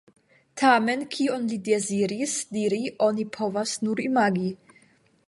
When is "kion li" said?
1.15-1.59